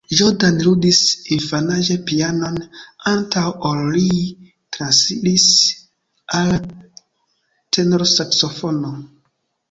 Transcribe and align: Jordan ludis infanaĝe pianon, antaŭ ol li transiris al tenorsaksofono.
Jordan 0.19 0.55
ludis 0.67 0.99
infanaĝe 1.33 1.97
pianon, 2.11 2.55
antaŭ 3.11 3.43
ol 3.71 3.81
li 3.97 4.05
transiris 4.77 5.43
al 6.39 6.49
tenorsaksofono. 7.79 8.95